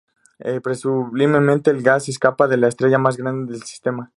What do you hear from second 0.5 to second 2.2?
Presumiblemente el gas